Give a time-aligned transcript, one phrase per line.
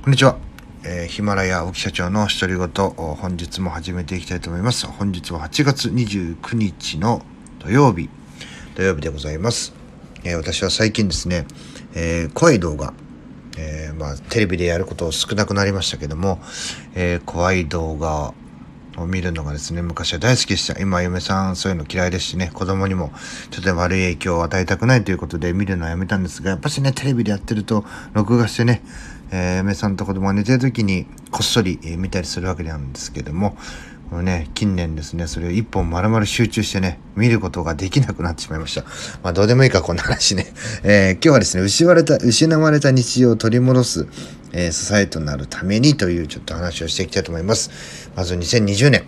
[0.00, 0.38] こんにちは。
[0.84, 4.86] えー、ヒマラヤ沖社長の独り言、本日も始めていきたいと思います。
[4.86, 7.20] 本日は8月29日の
[7.58, 8.08] 土曜日、
[8.76, 9.74] 土曜日でございます。
[10.22, 11.46] えー、私は最近ですね、
[11.94, 12.94] えー、怖い動画、
[13.58, 16.40] えまあ、テレビでやること少なくなりましたけども、
[16.94, 18.32] え怖い動画
[18.96, 20.80] を見るのがですね、昔は大好きでした。
[20.80, 23.12] 今、嫁さんそういうの嫌いですしね、子供にも
[23.50, 28.82] ちょっと悪い影響を与えたくないということで見るのはやめたんですが、やっぱしね、テレビでやってると、録画してね、
[29.30, 33.56] えー、嫁さんと子供が寝てる時にこっそり、えー、見たりするわけなんですけども、
[34.10, 38.82] このね、近年ですね、それを一本丸々集中してね、見ることができなくなってしまいました。
[39.22, 40.46] まあ、どうでもいいか、こんな話ね。
[40.82, 44.06] えー、今日はですね、失われた、失われた日常を取り戻す、
[44.52, 48.10] えー、支えとなるためにというちょっと話をしていきたいと思います。
[48.16, 49.04] まず2020年、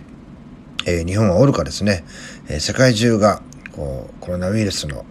[0.85, 2.03] えー、日本はおるかですね、
[2.47, 3.41] えー、世界中が
[3.71, 5.03] こうコロナウイルスの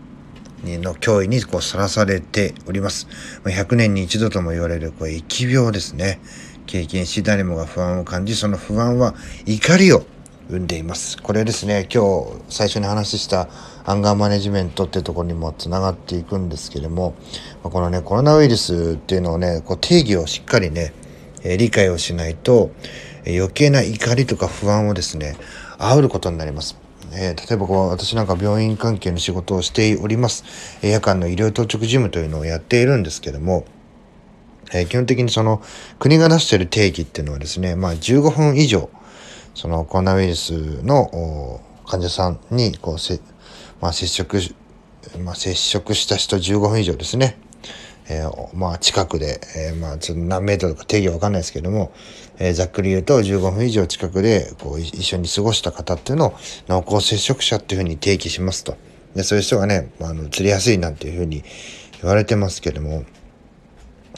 [0.64, 3.08] の脅威にこうさらされております。
[3.44, 6.20] 100年に一度とも言われるこう疫病ですね。
[6.66, 9.14] 経験し誰もが不安を感じ、その不安は
[9.46, 10.04] 怒りを
[10.48, 11.20] 生んでいます。
[11.22, 13.48] これですね、今日最初に話した
[13.84, 17.14] アンガーマネジメントっていうところにもつながっていくんですけれども、
[17.62, 20.92] このね、コロナウイルスっていうのをね、こう定義をしっかりね、
[21.42, 22.70] え理解をしないと、
[23.26, 25.36] 余計な怒りとか不安をですね、
[25.78, 26.76] 煽ることになります。
[27.12, 30.44] えー、例えばこう私なんか病院関係の仕事をしております、
[30.82, 33.64] え夜間の医療当直事務というのをやっているんですけども、
[34.72, 35.62] えー、基本的にその
[35.98, 38.90] 国が出している定義っていうのはですね、まあ、15分以上
[39.54, 43.20] そのコロナウイルスの患者さんにこうせ、
[43.80, 44.40] まあ、接触、
[45.24, 47.36] まあ、接触した人15分以上ですね。
[48.10, 51.92] えー、まあ近くで、えー、まあちょっと何メートルか定義わかんないですけども、
[52.40, 56.34] えー、ざっくり言うと15分以上近くでこう一緒に過ごした方っていうのを
[56.68, 58.76] 濃厚接触者っていうふうに定義しますと。
[59.14, 61.42] でそういう人がね、あの、移りやすいなんていうふうに
[62.00, 63.04] 言われてますけども、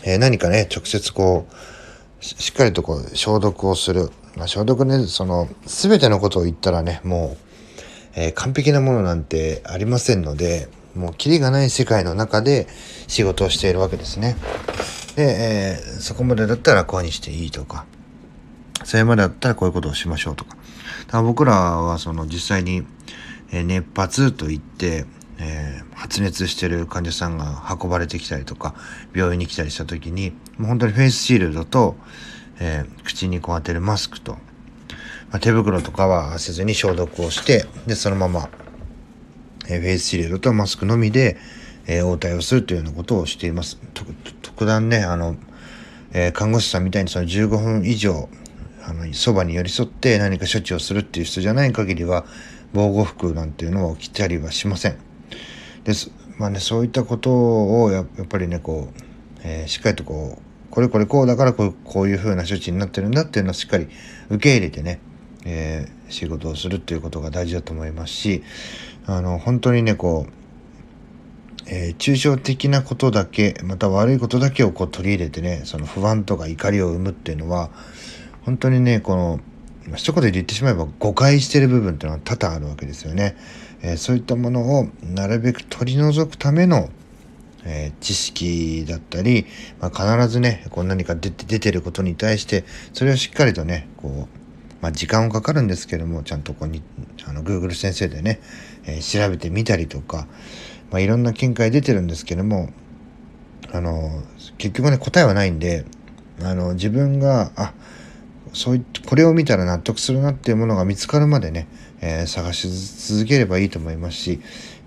[0.04, 4.10] えー、何かね、直接こう、しっかりとこう消毒をする。
[4.36, 7.42] まあ、消毒ね、その、すべてのことを言ったらね、もう、
[8.14, 12.66] えー、完璧なものなんてありませんので、もうキリがない世界の中で
[13.08, 14.36] 仕事をしているわけですね。
[15.16, 17.86] で、えー、そこまでだったらこうにしていいとか、
[18.84, 20.56] それまでだったらこういうことをしましょうとか。
[21.06, 22.86] だから僕らはその実際に、
[23.52, 25.04] え、熱発といって、
[25.38, 28.74] えー、発熱してる患者さんが運ばれてきたりとか、
[29.14, 31.96] 病院に来たりした時に、もう本当にフェイスシールドと、
[32.60, 34.38] えー、口にこう当てるマスクと、ま
[35.36, 38.48] あ、手袋とかはせずに消毒をして、で、そのまま
[39.68, 41.36] えフェイスシールドとマスクのみで、
[41.86, 43.78] え応対をするというようなことをしています。
[44.42, 45.36] 特段ね、あの、
[46.12, 48.28] え看護師さんみたいにその15分以上、
[48.84, 52.24] あの、そばに寄り添って何か処置をするっていう人じゃない限りは、
[52.72, 54.96] 防護服なんていうのを着たりはしません。
[55.84, 56.10] です。
[56.38, 59.00] まあね、そういったことをやっぱりね、こう、
[59.44, 63.88] えー、しっかりとこう、これこれこうだからこうこういう風な処置になってるんだっていうのをしっかり
[64.30, 65.00] 受け入れてね、
[65.44, 68.42] えー、仕事をするっていうことが大事だと思いますし、
[69.06, 70.32] あの、本当にね、こう、
[71.66, 77.70] えー、抽象的なことだけ、また悪いことだけをこう取り入れてね、その不安とか怒りを生むっていうのは、
[78.42, 79.40] 本当にね、この、
[79.96, 83.36] 一言で言ってしまえば誤解してる部分っていうのは多々あるわけですよね。
[83.82, 86.88] えー、そういったものをなるべく取り除くための、
[87.64, 89.46] えー、知識だったり、
[89.80, 94.41] まあ、必ずね、こう何か出て出てることに対して、それをしっかりとね、こう、
[94.82, 96.82] まあ、時間はかかるんですけども、ちゃんとここに、
[97.24, 98.40] あの、Google 先生でね、
[98.84, 100.26] えー、調べてみたりとか、
[100.90, 102.68] まあ、いろんな見解出てるんですけども、
[103.72, 104.10] あの、
[104.58, 105.84] 結局ね、答えはないんで、
[106.42, 107.74] あの、自分が、あ、
[108.52, 111.68] そういこれを見たら納得するなっていうものが見つかるまでね、
[112.00, 112.68] えー、探し
[113.14, 114.40] 続ければいいと思いますし、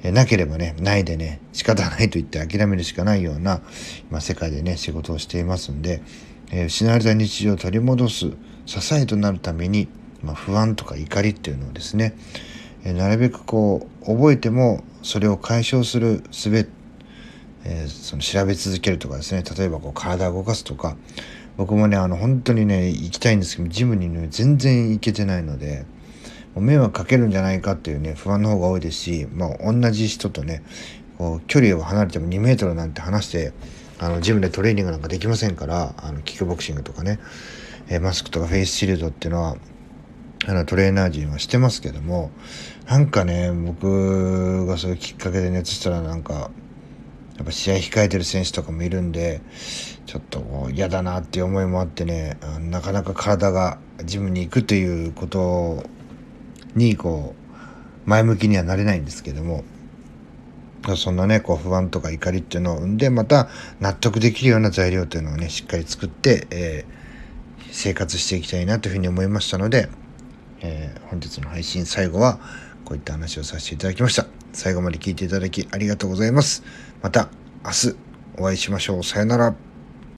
[0.04, 3.62] えー、なければね、ないでね、仕方ないと言って諦めるしかないような、
[4.12, 6.04] 今世界でね、仕事をしていますんで、
[6.52, 8.34] えー、失われた日常を取り戻す
[8.66, 9.88] 支えとなるために、
[10.24, 12.16] まあ、不安とか怒りっていうのをですね、
[12.84, 16.68] え、なるべくこう覚えてもそれを解消するすべ、
[17.64, 20.96] えー、その調べ続けるとかですね例えばこう体を動かすとか
[21.58, 25.86] 僕もねあの本当にね行きたいんですけどジムにね全然行けてないので
[26.54, 30.64] もう迷惑かけるんじゃないかっていうね不安の方が多いですし、まあ、同じ人とね
[31.18, 33.54] こう距離を離れても2メートルなんて離して
[34.00, 37.20] あのジムでトレーニングなんかできませんからあのキックボクシングとかね、
[37.90, 39.58] え、マスクとかフェイスシールドっていうのは
[40.48, 42.32] あのトレーナー陣はしてますけども
[42.88, 46.52] なんかね僕がそういうきっかけで熱したらなんか
[47.38, 49.42] やっぱ試合控えてる選手とかもいるんで
[50.06, 55.84] ちょっとこう嫌だなっていう思いもあってねなかなか体がジムに行くということ
[56.76, 57.34] にこ
[58.06, 59.64] う前向きにはなれないんですけども
[60.96, 63.50] そんなね、こう不安とか怒りっていうのを生んで、また
[63.80, 67.05] 納得できるような材料というのをね、しっかり作って、えー、
[67.76, 69.90] 生活していきたいなというふうに思いましたので、
[70.62, 72.40] えー、本日の配信最後は
[72.86, 74.26] こういった話をさせていただきました。
[74.54, 76.64] 最後まで聞いていただきありがとうございます。
[77.02, 77.30] また
[77.66, 77.96] 明日
[78.38, 79.04] お会いしましょう。
[79.04, 79.75] さよなら。